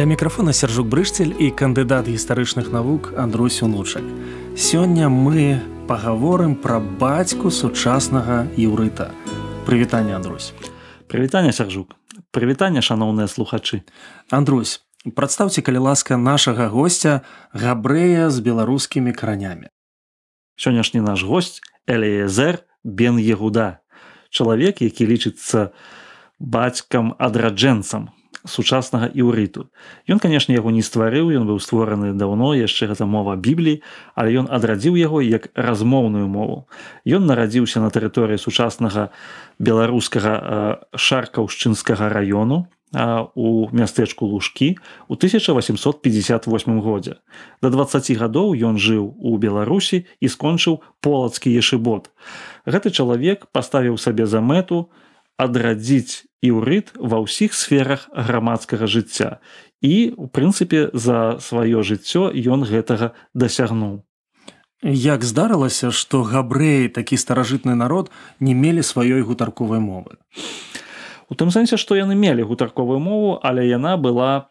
Ля 0.00 0.06
мікрафона 0.08 0.52
сяржук 0.56 0.88
брышцель 0.88 1.36
і 1.36 1.52
кандыдат 1.52 2.08
гістарычных 2.08 2.72
навук 2.72 3.12
Андрусь 3.20 3.60
унучак. 3.60 4.00
Сёння 4.56 5.12
мы 5.12 5.60
пагаворым 5.88 6.56
пра 6.56 6.80
бацьку 6.80 7.50
сучаснага 7.52 8.48
еўрыта. 8.56 9.12
Прывітанне 9.68 10.16
Андрусь. 10.16 10.56
Прывітанне 11.04 11.52
сяржук. 11.52 11.92
Прывітанне 12.32 12.80
шаноўныя 12.80 13.28
слухачы. 13.28 13.84
Андрусь, 14.32 14.80
прадстаўце 15.04 15.60
калі 15.60 15.84
ласка 15.92 16.16
нашага 16.16 16.72
госця 16.72 17.20
габрэя 17.52 18.32
з 18.32 18.40
беларускімі 18.40 19.12
каранямі. 19.12 19.68
Сённяшні 20.56 21.04
наш 21.04 21.28
госць 21.28 21.60
Эліезер 21.84 22.64
Бен 22.84 23.20
Егуда. 23.20 23.84
Чалавек, 24.32 24.80
які 24.80 25.04
лічыцца 25.04 25.76
бацькам 26.40 27.12
адраджэнцам 27.20 28.16
сучаснага 28.46 29.10
іўрыту. 29.12 29.68
Ён, 30.08 30.18
канешне, 30.18 30.54
яго 30.56 30.70
не 30.70 30.82
стварыў, 30.82 31.30
ён 31.30 31.46
быў 31.46 31.60
створаны 31.60 32.12
даўно, 32.14 32.54
яшчэ 32.56 32.90
гэта 32.90 33.04
мова 33.04 33.36
бібліі, 33.36 33.82
але 34.14 34.40
ён 34.40 34.46
адрадзіў 34.50 34.96
яго 34.96 35.20
як 35.20 35.52
размоўную 35.54 36.28
мову. 36.28 36.66
Ён 37.04 37.26
нарадзіўся 37.26 37.80
на 37.80 37.90
тэрыторыі 37.90 38.40
сучаснага 38.40 39.10
беларускага 39.58 40.84
шаркаўшчынскага 40.96 42.08
раёну 42.08 42.66
у 43.34 43.68
мястэчку 43.70 44.26
лужкі 44.26 44.78
у 45.08 45.14
1858 45.14 46.80
годзе. 46.80 47.22
Да 47.62 47.70
20 47.70 48.18
гадоў 48.18 48.54
ён 48.58 48.78
жыў 48.78 49.14
у 49.14 49.38
Беларусі 49.38 50.06
і 50.20 50.26
скончыў 50.26 50.82
полацкі 51.00 51.54
ешыбот. 51.54 52.10
Гэты 52.66 52.90
чалавек 52.90 53.46
паставіў 53.52 53.94
сабе 53.98 54.26
за 54.26 54.42
мэту 54.42 54.90
адрадзіць 55.40 56.28
іўрыт 56.44 56.92
ва 56.96 57.20
ўсіх 57.24 57.56
сферах 57.56 58.08
грамадскага 58.12 58.84
жыцця 58.84 59.40
і 59.80 60.12
у 60.16 60.28
прынцыпе 60.28 60.92
за 60.92 61.40
сваё 61.40 61.80
жыццё 61.80 62.28
ён 62.28 62.68
гэтага 62.68 63.12
дасягнуў. 63.32 64.04
Як 64.82 65.24
здарылася, 65.24 65.90
што 65.92 66.22
габрэі 66.24 66.88
такі 66.88 67.20
старажытны 67.20 67.76
народ 67.76 68.08
не 68.40 68.56
мелі 68.56 68.80
сваёй 68.80 69.20
гутарковай 69.20 69.80
мовы. 69.80 70.16
У 71.28 71.36
тым 71.36 71.52
сэнсе, 71.52 71.76
што 71.76 71.96
яны 71.96 72.16
мелі 72.16 72.48
гутарковую 72.48 72.98
мову, 72.98 73.36
але 73.42 73.68
яна 73.68 73.96
была 73.96 74.48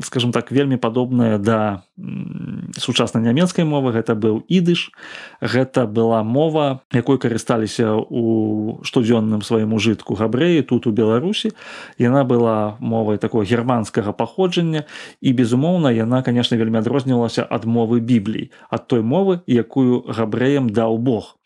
скажем 0.00 0.32
так 0.32 0.50
вельмі 0.50 0.76
падобная 0.76 1.38
да 1.38 1.82
сучаснай 2.78 3.22
нямецкай 3.22 3.64
мовы. 3.64 3.92
Гэта 3.92 4.16
быў 4.16 4.40
ідыш. 4.48 4.90
Гэта 5.40 5.84
была 5.86 6.24
мова 6.24 6.80
якой 6.92 7.18
карысталіся 7.18 8.00
у 8.00 8.80
штодзённым 8.82 9.42
свайму 9.44 9.78
жытку 9.78 10.16
габрэі 10.16 10.62
тут 10.62 10.86
у 10.86 10.90
беларусі. 10.92 11.52
Яна 11.98 12.24
была 12.24 12.76
мовай 12.80 13.18
такого 13.18 13.44
германскага 13.44 14.12
паходжання. 14.12 14.84
І 15.20 15.32
безумоўна 15.32 15.92
яна 15.92 16.22
конечно 16.22 16.56
вельмі 16.56 16.78
адрознівалася 16.78 17.46
ад 17.50 17.64
мовы 17.64 18.00
біблій 18.00 18.50
ад 18.70 18.88
той 18.88 19.02
мовы 19.02 19.40
якую 19.46 20.08
габрэям 20.08 20.72
даў 20.72 20.98
Бог. 20.98 21.36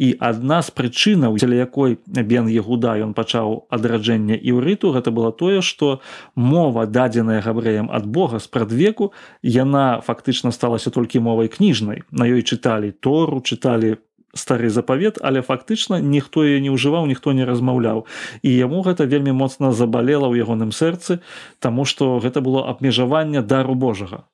І 0.00 0.16
адна 0.16 0.62
з 0.64 0.72
прычынаў 0.72 1.36
дзеля 1.36 1.68
якой 1.68 2.00
бен 2.08 2.48
егуда 2.48 2.96
ён 2.96 3.12
пачаў 3.12 3.68
адраджэнне 3.68 4.40
іўрыту 4.40 4.96
гэта 4.96 5.12
было 5.12 5.32
тое 5.32 5.60
што 5.60 6.00
мова 6.34 6.86
дадзеная 6.86 7.44
габрэям 7.44 7.89
ад 7.90 8.06
Бога 8.06 8.40
спрадвеку 8.40 9.12
яна 9.42 10.00
фактычна 10.06 10.52
сталася 10.52 10.90
толькі 10.90 11.20
мовай 11.20 11.48
кніжнай. 11.48 12.02
На 12.10 12.24
ёй 12.24 12.42
чыталі 12.42 12.92
тору 12.92 13.42
чыталі 13.42 13.98
стары 14.34 14.70
запавет 14.70 15.18
але 15.22 15.42
фактычна 15.42 16.00
ніхто 16.00 16.44
яе 16.46 16.60
не 16.62 16.70
ўжываў 16.70 17.06
ніхто 17.06 17.32
не 17.32 17.44
размаўляў. 17.44 18.06
І 18.42 18.50
яму 18.50 18.82
гэта 18.82 19.04
вельмі 19.04 19.32
моцна 19.32 19.72
забалела 19.72 20.30
ў 20.30 20.46
ягоным 20.46 20.70
сэрцы 20.70 21.18
таму 21.58 21.84
што 21.84 22.18
гэта 22.18 22.40
было 22.40 22.66
абмежаванне 22.70 23.42
дару 23.42 23.74
Божага. 23.74 24.24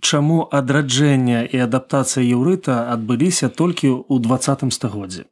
Чаму 0.00 0.48
адраджэнне 0.50 1.46
і 1.46 1.58
адаптацыя 1.62 2.24
еўрыта 2.26 2.90
адбыліся 2.90 3.48
толькі 3.48 4.02
ў 4.08 4.18
двадцатым 4.18 4.72
стагоддзе 4.74 5.28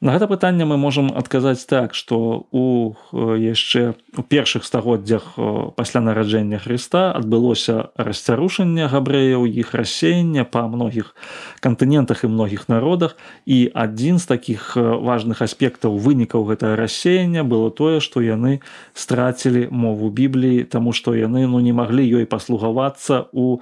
На 0.00 0.14
гэта 0.14 0.28
пытанне 0.30 0.62
мы 0.62 0.76
можам 0.78 1.10
адказаць 1.10 1.66
так, 1.66 1.90
што 1.90 2.46
у 2.54 2.94
яшчэ 3.10 3.98
у 4.14 4.22
першых 4.22 4.62
стагоддзях 4.62 5.34
пасля 5.74 6.00
нараджэння 6.06 6.62
Хрыста 6.62 7.10
адбылося 7.10 7.90
расцярушэнне 7.98 8.86
габрэяў 8.86 9.42
іх 9.50 9.74
рассеяння 9.74 10.46
па 10.46 10.70
многіх 10.70 11.18
кантынентах 11.58 12.22
і 12.22 12.30
многіх 12.30 12.70
народах. 12.70 13.18
І 13.42 13.74
адзін 13.74 14.22
з 14.22 14.30
такіх 14.30 14.78
важных 14.78 15.42
аспектаў 15.42 15.98
вынікаў 15.98 16.46
гэтага 16.46 16.78
рассеяння 16.78 17.42
было 17.42 17.74
тое, 17.74 17.98
што 17.98 18.22
яны 18.22 18.62
страцілі 18.94 19.66
мову 19.74 20.14
бібліі, 20.14 20.62
таму 20.62 20.94
што 20.94 21.18
яны 21.18 21.50
ну 21.50 21.58
не 21.58 21.74
маглі 21.74 22.06
ёй 22.06 22.30
паслугавацца 22.30 23.26
у 23.34 23.58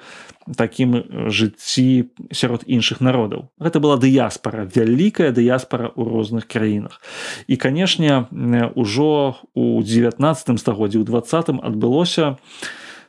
такім 0.54 1.02
жыцці 1.26 2.10
сярод 2.30 2.62
іншых 2.66 3.02
народаў. 3.02 3.50
Гэта 3.58 3.82
была 3.82 3.98
дыяспара, 3.98 4.68
вялікая 4.70 5.34
дыяспара 5.34 5.90
ў 5.90 6.02
розных 6.06 6.46
краінах. 6.46 7.02
І 7.50 7.58
канешне, 7.58 8.30
ўжо 8.78 9.42
у 9.54 9.82
19 9.82 10.22
стагоддзі 10.60 11.02
ў 11.02 11.04
двадцатым 11.04 11.58
адбылося 11.58 12.38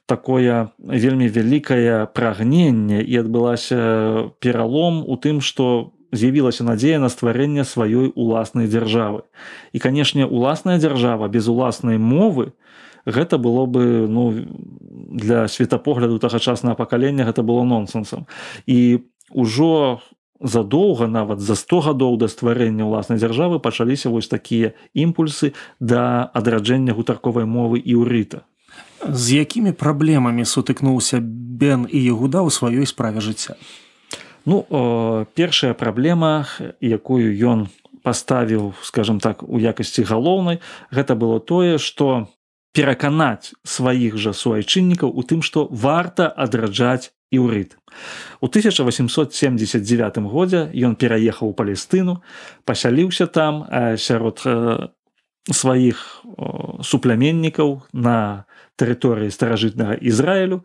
такое 0.08 0.72
вельмі 0.80 1.28
вялікае 1.28 2.08
прагненне 2.16 3.04
і 3.04 3.14
адбылася 3.22 4.32
пералом 4.40 5.04
у 5.04 5.20
тым, 5.20 5.44
што 5.44 5.94
з'явілася 6.16 6.64
надзея 6.64 7.00
на 7.04 7.12
стварэнне 7.12 7.68
сваёй 7.68 8.16
уласнай 8.16 8.72
дзяржавы. 8.72 9.28
І 9.76 9.80
канешне, 9.84 10.26
уласная 10.26 10.80
дзяржава 10.80 11.28
без 11.28 11.52
уласнай 11.52 12.00
мовы, 12.00 12.56
гэта 13.08 13.40
было 13.40 13.66
бы 13.66 14.08
ну 14.12 14.36
для 15.16 15.48
светапогляду 15.48 16.20
тагачаснага 16.20 16.76
пакалення 16.76 17.24
гэта 17.24 17.42
было 17.42 17.64
нонсенсам 17.64 18.28
і 18.68 19.08
ўжо 19.32 20.04
задоўга 20.44 21.08
нават 21.08 21.40
за 21.40 21.56
100 21.56 21.80
гадоў 21.88 22.20
да 22.20 22.28
стварэння 22.28 22.84
ўласнай 22.84 23.18
дзяржавы 23.18 23.64
пачаліся 23.64 24.12
вось 24.12 24.28
такія 24.28 24.76
імпульсы 24.94 25.56
да 25.80 26.28
адраджэння 26.36 26.94
гутарковай 26.94 27.48
мовы 27.48 27.80
і 27.80 27.96
ўрыта 28.04 28.44
з 29.08 29.40
якімі 29.40 29.72
праблемамі 29.72 30.44
сутыкнуўся 30.44 31.24
бен 31.24 31.88
і 31.88 31.98
ягуда 31.98 32.44
ў 32.44 32.52
сваёй 32.52 32.86
справе 32.86 33.24
жыцця? 33.24 33.56
Ну 34.46 34.66
о, 34.70 35.26
першая 35.34 35.74
праблема 35.74 36.46
якую 36.82 37.32
ён 37.34 37.68
паставіў 38.04 38.74
скажем 38.84 39.20
так 39.20 39.44
у 39.44 39.60
якасці 39.60 40.04
галоўнай 40.04 40.62
гэта 40.92 41.16
было 41.16 41.40
тое 41.40 41.78
што 41.82 42.30
пераканаць 42.78 43.58
сваіх 43.66 44.18
жа 44.22 44.38
суайчыннікаў 44.38 45.10
у 45.10 45.26
тым 45.26 45.42
што 45.42 45.66
варта 45.72 46.30
адраджаць 46.30 47.10
іўрыт. 47.34 47.74
У 48.38 48.46
1879 48.46 50.22
годзе 50.30 50.70
ён 50.86 50.94
пераехаў 50.94 51.50
у 51.50 51.58
палестыну, 51.58 52.22
пасяліўся 52.70 53.26
там 53.26 53.66
сярод 53.98 54.46
сваіх 55.50 56.22
супляменнікаў 56.84 57.82
на 57.94 58.46
тэрыторыі 58.78 59.34
старажытнага 59.34 59.98
Ізраілю 60.00 60.64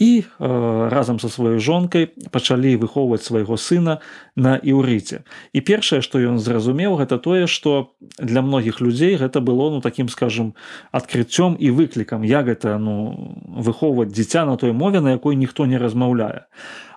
і 0.00 0.24
э, 0.24 0.88
разам 0.88 1.20
са 1.20 1.28
сваёй 1.28 1.60
жонкай 1.60 2.08
пачалі 2.32 2.76
выхоўваць 2.80 3.22
свайго 3.22 3.60
сына 3.60 4.00
на 4.36 4.56
іўрыце. 4.56 5.28
І 5.52 5.60
першае, 5.60 6.00
што 6.00 6.16
ён 6.16 6.40
зразумеў, 6.40 6.96
гэта 6.96 7.20
тое, 7.20 7.44
што 7.46 7.92
для 8.16 8.40
многіх 8.40 8.80
людзей 8.80 9.20
гэта 9.20 9.44
было 9.44 9.68
ну 9.68 9.84
такім 9.84 10.08
скажем 10.08 10.54
адкрыццём 10.92 11.60
і 11.60 11.70
выклікам 11.76 12.24
як 12.24 12.48
гэта 12.48 12.78
ну 12.80 13.36
выхоўваць 13.44 14.12
дзіця 14.12 14.48
на 14.48 14.56
той 14.56 14.72
мове, 14.72 15.00
на 15.00 15.12
якой 15.12 15.36
ніхто 15.36 15.66
не 15.66 15.76
размаўляе. 15.76 16.48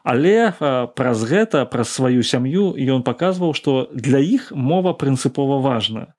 Але 0.05 0.53
праз 0.93 1.25
гэта 1.25 1.65
праз 1.65 1.89
сваю 1.89 2.21
сям'ю 2.21 2.77
ён 2.77 3.01
паказваў, 3.01 3.57
што 3.57 3.89
для 3.89 4.21
іх 4.21 4.53
мова 4.53 4.93
прынцыпова 4.93 5.57
важна. 5.65 6.13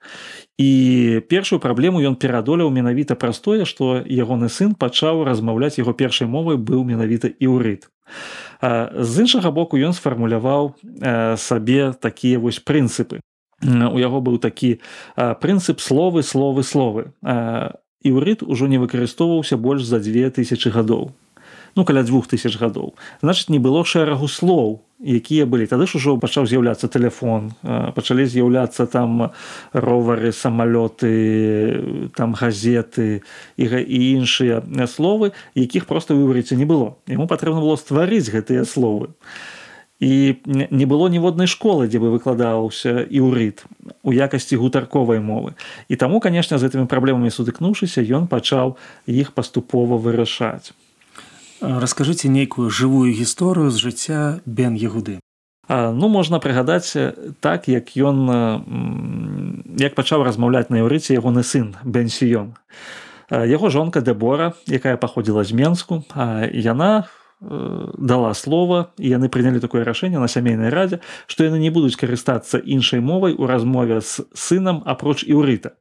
І 0.58 1.22
першую 1.30 1.60
праблему 1.62 2.02
ён 2.02 2.18
перадолеў 2.18 2.72
менавіта 2.74 3.14
праз 3.14 3.38
тое, 3.38 3.62
што 3.62 4.02
ягоны 4.26 4.50
сын 4.50 4.74
пачаў 4.74 5.22
размаўляць 5.22 5.78
яго 5.78 5.94
першай 5.94 6.26
мовай 6.26 6.58
быў 6.58 6.82
менавіта 6.82 7.30
іўрыт. 7.30 7.86
З 8.60 9.12
іншага 9.22 9.54
боку 9.54 9.78
ён 9.78 9.94
сфармуляваў 9.94 10.74
сабе 11.38 11.94
такія 11.94 12.42
вось 12.42 12.58
прынцыпы. 12.58 13.22
У 13.62 13.98
яго 14.02 14.18
быў 14.20 14.42
такі 14.42 14.82
прынцып 15.16 15.80
словы 15.80 16.26
словы 16.26 16.66
словы. 16.66 17.14
Іўрыт 18.02 18.42
ужо 18.42 18.66
не 18.66 18.82
выкарыстоўваўся 18.82 19.56
больш 19.56 19.86
за 19.86 20.02
2000 20.02 20.74
гадоў 20.74 21.14
ну 21.76 21.84
каля 21.84 22.02
двух 22.02 22.26
тысяч 22.26 22.58
гадоў. 22.58 22.94
Значит 23.22 23.50
не 23.50 23.58
было 23.58 23.84
шэрагу 23.84 24.26
слоў 24.28 24.80
якія 24.98 25.44
былі. 25.44 25.68
Тады 25.68 25.86
ж 25.86 26.00
ужо 26.00 26.16
пачаў 26.16 26.48
з'яўляцца 26.48 26.88
телефон 26.88 27.52
пачалі 27.62 28.24
з'яўляцца 28.24 28.88
там 28.88 29.30
ровары 29.72 30.32
самалёты 30.32 32.10
там 32.16 32.32
газеты 32.32 33.20
і, 33.60 33.64
і 33.68 33.98
іншыя 34.16 34.64
словы 34.88 35.36
якіх 35.54 35.84
просто 35.84 36.16
выбарыце 36.16 36.56
не 36.56 36.64
было. 36.64 36.96
Яму 37.06 37.28
патрэбна 37.28 37.60
было 37.60 37.76
стварыць 37.76 38.32
гэтыя 38.32 38.64
словы. 38.64 39.12
І 40.00 40.36
не 40.44 40.84
было 40.84 41.08
ніводнай 41.08 41.46
школы 41.46 41.88
дзе 41.88 42.00
бы 42.00 42.08
выкладаўся 42.08 43.04
іўрыт 43.04 43.64
у 44.00 44.12
якасці 44.16 44.56
гутарковай 44.56 45.20
мовы. 45.20 45.56
І 45.88 45.96
таму 45.96 46.20
канешне 46.20 46.56
з 46.56 46.64
гэтымі 46.64 46.88
праблемамі 46.88 47.28
сутыкнуўшыся 47.28 48.00
ён 48.00 48.28
пачаў 48.32 48.76
іх 49.04 49.36
паступова 49.36 50.00
вырашаць 50.00 50.72
расскажыце 51.60 52.28
нейкую 52.28 52.70
жывую 52.70 53.12
гісторыю 53.12 53.70
з 53.70 53.80
жыцця 53.80 54.40
бен 54.46 54.74
ягуды. 54.74 55.20
Ну 55.68 56.08
можна 56.08 56.38
прыгадаць 56.38 56.94
так 57.40 57.66
як 57.66 57.90
ён 57.98 58.22
як 59.74 59.98
пачаў 59.98 60.22
размаўляць 60.22 60.70
на 60.70 60.78
еўрыце 60.78 61.18
ягоны 61.18 61.42
сын 61.42 61.74
бенсіён 61.82 62.54
яго 63.30 63.70
жонка 63.74 64.00
дэбора 64.00 64.54
якая 64.70 64.94
паходзіла 64.96 65.42
з 65.42 65.52
менску 65.58 66.04
яна 66.54 67.10
дала 67.40 68.32
слова 68.34 68.92
і 68.96 69.12
яны 69.12 69.28
прынялі 69.28 69.60
такое 69.60 69.84
рашэнне 69.84 70.16
на 70.16 70.28
сямейнай 70.28 70.72
радзе 70.72 71.04
што 71.28 71.44
яны 71.44 71.60
не 71.60 71.68
будуць 71.68 71.96
карыстацца 72.00 72.56
іншай 72.56 73.04
мовай 73.04 73.36
у 73.36 73.44
размове 73.44 74.00
з 74.00 74.24
сынам 74.32 74.80
апроч 74.88 75.20
іўрыта 75.28 75.76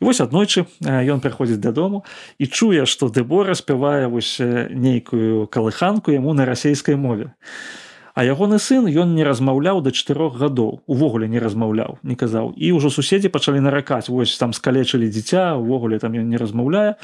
і 0.00 0.04
вось 0.04 0.20
аднойчы 0.20 0.68
ён 0.84 1.24
прыходзіць 1.24 1.60
дадому 1.64 2.04
і 2.36 2.52
чуе 2.52 2.84
што 2.84 3.08
дэбора 3.08 3.56
спявае 3.56 4.12
вось 4.12 4.36
нейкую 4.44 5.48
калыханку 5.48 6.12
яму 6.12 6.36
на 6.36 6.44
расейскай 6.44 7.00
мове 7.00 7.32
А 8.20 8.24
ягоны 8.28 8.58
сын 8.60 8.84
ён 8.84 9.14
не 9.16 9.24
размаўляў 9.24 9.78
да 9.80 9.88
чатырох 9.96 10.34
гадоў 10.36 10.84
увогуле 10.84 11.24
не 11.24 11.40
размаўляў 11.40 11.96
не 12.04 12.20
казаў. 12.20 12.52
І 12.52 12.76
ўжо 12.76 12.92
суседзі 12.92 13.32
пачалі 13.32 13.64
наракаць 13.64 14.12
вось 14.12 14.36
там 14.36 14.52
скалечылі 14.52 15.08
дзіця 15.08 15.56
увогуле 15.56 15.96
там 15.96 16.12
ён 16.12 16.28
не 16.28 16.36
размаўляе. 16.36 17.00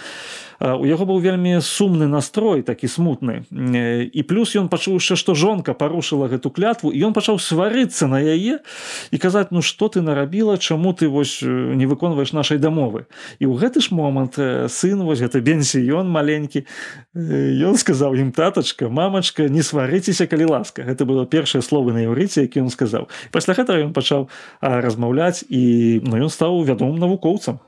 У 0.61 0.85
яго 0.89 1.09
быў 1.09 1.21
вельмі 1.25 1.61
сумны 1.65 2.05
настрой 2.05 2.61
такі 2.61 2.89
смутны. 2.89 3.49
І 3.49 4.21
плюс 4.29 4.53
ён 4.61 4.69
пачуў 4.69 5.01
яшчэ 5.01 5.17
што 5.17 5.33
жонка 5.33 5.73
парушыла 5.73 6.29
гэту 6.29 6.53
клятву 6.53 6.93
і 6.93 7.01
ён 7.09 7.17
пачаў 7.17 7.41
сварыцца 7.41 8.05
на 8.13 8.21
яе 8.21 8.61
і 9.09 9.17
казаць 9.17 9.57
ну 9.57 9.65
што 9.65 9.89
ты 9.89 10.05
нарабіла 10.05 10.61
чаму 10.61 10.93
ты 10.93 11.09
вось 11.09 11.41
не 11.41 11.89
выконваеш 11.89 12.37
нашай 12.37 12.61
дамовы? 12.61 13.09
І 13.41 13.49
ў 13.49 13.57
гэты 13.57 13.81
ж 13.81 13.89
момант 13.97 14.37
сын 14.69 15.01
вось 15.01 15.25
гэта 15.25 15.41
бенсі 15.41 15.81
ён 15.81 16.13
маленькі 16.13 16.69
ён 17.17 17.81
сказаў 17.81 18.21
ім 18.21 18.37
татачка 18.37 18.93
мамачка 18.93 19.49
не 19.49 19.65
сварыцеся 19.65 20.29
калі 20.29 20.53
ласка 20.53 20.85
гэта 20.85 21.06
было 21.07 21.27
першае 21.27 21.63
словы 21.63 21.95
на 21.97 22.03
еўрыце 22.05 22.45
які 22.45 22.67
ён 22.67 22.75
сказаў 22.75 23.09
пасля 23.31 23.55
гэтага 23.55 23.87
ён 23.87 23.95
пачаў 23.97 24.29
размаўляць 24.61 25.47
і 25.49 25.65
ну, 26.03 26.19
ён 26.27 26.31
стаў 26.31 26.61
вядомым 26.67 27.01
навукоўцам 27.01 27.63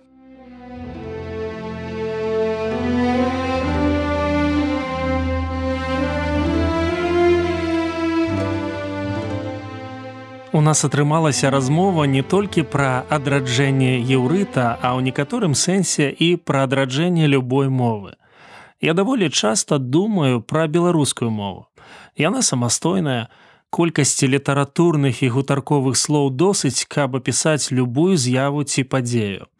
У 10.58 10.60
нас 10.60 10.80
атрымалася 10.84 11.50
размова 11.54 12.04
не 12.10 12.22
толькі 12.26 12.64
пра 12.66 13.04
адраджэнне 13.14 14.02
еўрыта, 14.02 14.74
а 14.82 14.98
ў 14.98 15.06
некаторым 15.06 15.54
сэнсе 15.54 16.10
і 16.10 16.34
пра 16.34 16.66
адраджэнне 16.66 17.30
любой 17.30 17.70
мовы. 17.70 18.17
Я 18.80 18.94
даволі 18.94 19.30
часта 19.30 19.78
думаю 19.78 20.40
пра 20.40 20.66
беларускую 20.66 21.30
мову. 21.30 21.66
Яна 22.16 22.42
самастойная, 22.42 23.28
колькасці 23.70 24.28
літаратурных 24.30 25.22
і 25.22 25.28
гутарковых 25.34 25.98
слоў 25.98 26.30
досыць, 26.30 26.86
каб 26.86 27.16
апісаць 27.16 27.72
любую 27.72 28.16
з'яву 28.16 28.62
ці 28.64 28.84
падзею. 28.84 29.50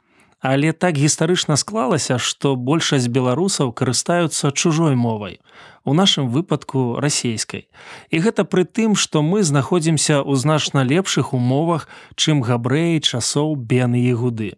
Але 0.40 0.70
так 0.72 0.94
гістарычна 0.94 1.56
склалася, 1.58 2.18
што 2.18 2.54
большасць 2.54 3.10
беларусаў 3.10 3.72
карыстаюцца 3.74 4.52
чужой 4.54 4.94
мовай, 4.94 5.40
у 5.84 5.94
нашым 5.98 6.30
выпадку 6.30 7.00
расійскай. 7.02 7.66
І 8.14 8.22
гэта 8.22 8.46
пры 8.46 8.62
тым, 8.62 8.94
што 8.94 9.22
мы 9.22 9.42
знаходзімся 9.42 10.22
ў 10.22 10.38
значна 10.38 10.86
лепшых 10.86 11.34
умовах, 11.34 11.88
чым 12.14 12.46
габрэі 12.46 13.02
часоў 13.02 13.56
бены 13.58 13.98
ягуды. 13.98 14.54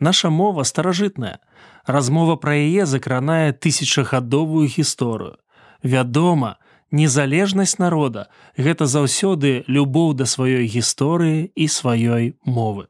Наша 0.00 0.30
мова 0.30 0.64
старажытная. 0.64 1.38
Размова 1.84 2.36
пра 2.36 2.56
яе 2.56 2.86
закранае 2.86 3.52
тысячагадовую 3.52 4.66
гісторыю. 4.66 5.36
Вядома, 5.82 6.56
незалежнасць 6.90 7.78
народа 7.78 8.28
гэта 8.56 8.86
заўсёды 8.86 9.64
любоў 9.68 10.14
да 10.16 10.24
сваёй 10.24 10.64
гісторыі 10.66 11.52
і 11.54 11.68
сваёй 11.68 12.34
мовы. 12.44 12.88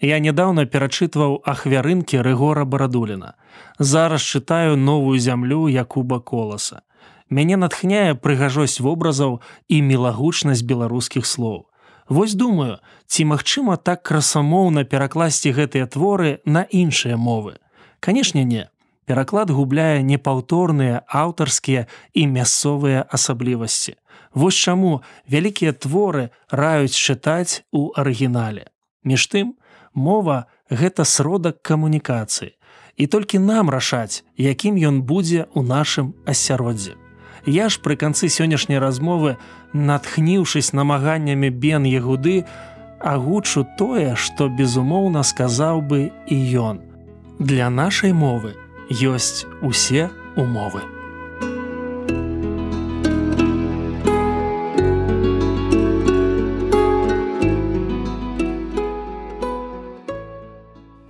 Я 0.00 0.20
нядаўна 0.20 0.66
перачытваў 0.68 1.40
ахвярынкі 1.40 2.20
рэгора 2.20 2.64
барадуліна. 2.68 3.32
Зараз 3.78 4.20
чытаю 4.20 4.76
новую 4.76 5.18
зямлю 5.18 5.68
Якуба 5.72 6.20
коласа. 6.20 6.84
Мяне 7.30 7.56
натхняе 7.56 8.12
прыгажосць 8.14 8.80
вобразаў 8.80 9.40
і 9.68 9.80
мілагучнасць 9.82 10.62
беларускіх 10.62 11.24
слоў. 11.26 11.66
Вось 12.08 12.34
думаю, 12.34 12.78
ці 13.06 13.24
магчыма 13.26 13.76
так 13.76 14.02
красамоўна 14.06 14.84
перакласці 14.84 15.50
гэтыя 15.50 15.86
творы 15.90 16.38
на 16.44 16.62
іншыя 16.62 17.16
мовы. 17.16 17.58
Канешне 18.00 18.44
не. 18.44 18.68
Пераклад 19.06 19.50
губляе 19.50 20.02
непаўторныя 20.02 21.02
аўтарскія 21.06 21.86
і 22.14 22.26
мясцовыя 22.26 23.06
асаблівасці. 23.10 23.94
Вось 24.34 24.54
чаму 24.54 25.02
вялікія 25.26 25.72
творы 25.72 26.30
раюць 26.50 26.94
чытаць 26.94 27.62
у 27.72 27.90
арыгінале. 27.94 28.70
Між 29.02 29.26
тым, 29.26 29.54
мова 29.94 30.46
гэта 30.70 31.04
сродак 31.04 31.62
камунікацыі 31.62 32.54
і 32.96 33.06
толькі 33.06 33.38
нам 33.38 33.70
рашаць 33.70 34.22
якім 34.36 34.78
ён 34.78 35.02
будзе 35.02 35.46
ў 35.54 35.62
нашым 35.62 36.14
асяроддзе 36.26 37.05
я 37.46 37.68
ж 37.68 37.78
пры 37.80 37.96
канцы 37.96 38.28
сённяшняй 38.28 38.82
размовы 38.82 39.36
натхніўшись 39.72 40.72
намаганнямі 40.74 41.50
бен 41.50 41.86
ягуды 41.86 42.44
агучу 43.00 43.64
тое 43.78 44.18
што 44.18 44.48
безумоўна 44.50 45.22
сказаў 45.22 45.80
бы 45.80 46.10
і 46.26 46.36
ён 46.58 46.82
для 47.38 47.70
нашай 47.70 48.12
мовы 48.12 48.58
ёсць 48.90 49.46
усе 49.62 50.10
умовы 50.36 50.82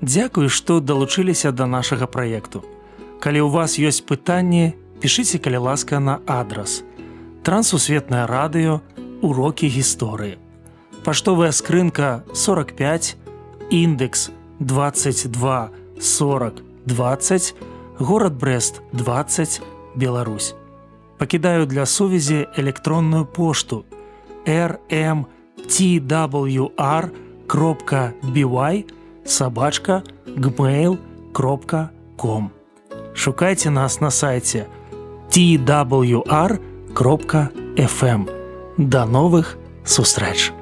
Дзякую, 0.06 0.48
што 0.48 0.78
далучыліся 0.78 1.50
да 1.50 1.66
нашага 1.66 2.06
праекту. 2.06 2.62
Калі 3.18 3.42
ў 3.42 3.50
вас 3.50 3.74
ёсць 3.74 4.06
пытанні, 4.06 4.78
пішыце 5.06 5.38
калі 5.38 5.70
ласка 5.70 6.00
на 6.02 6.18
адрас. 6.26 6.82
Трансусветнае 7.46 8.26
радыё, 8.26 8.82
урокі 9.22 9.70
гісторыі. 9.70 10.42
Паштовая 11.06 11.54
скрынка 11.54 12.26
45, 12.34 13.14
індекс 13.70 14.34
22 14.58 15.70
40 16.00 16.54
20, 16.86 17.54
горад 17.98 18.34
Брест 18.34 18.82
20, 18.92 19.62
Беларусь. 19.94 20.54
Пакідаю 21.18 21.66
для 21.66 21.86
сувязі 21.86 22.48
электронную 22.58 23.26
пошту 23.26 23.84
rmtwr.by 24.46 25.24
собачка 29.24 30.02
gmail.com 30.26 30.96
Шукайце 33.14 33.70
нас 33.70 34.00
на 34.00 34.10
сайте 34.10 34.66
twr.fm. 35.30 36.56
Да 38.76 39.06
новых 39.06 39.56
сустрэч! 39.84 40.52